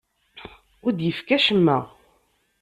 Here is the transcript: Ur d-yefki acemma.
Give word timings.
Ur 0.85 0.91
d-yefki 0.93 1.33
acemma. 1.35 1.77